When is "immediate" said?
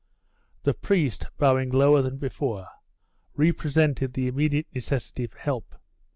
4.27-4.65